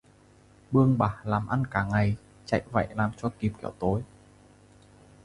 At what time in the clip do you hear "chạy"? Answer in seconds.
2.45-2.63